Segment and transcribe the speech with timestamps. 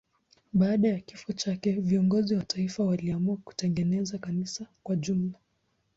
[0.53, 5.39] Baada ya kifo chake viongozi wa taifa waliamua kutengeneza kanisa kwa jumla.